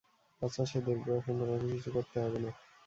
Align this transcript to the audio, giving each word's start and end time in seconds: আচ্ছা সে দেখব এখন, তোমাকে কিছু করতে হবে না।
আচ্ছা 0.41 0.61
সে 0.65 0.79
দেখব 0.87 1.07
এখন, 1.11 1.33
তোমাকে 1.39 1.65
কিছু 1.73 1.89
করতে 1.95 2.17
হবে 2.23 2.39
না। 2.39 2.51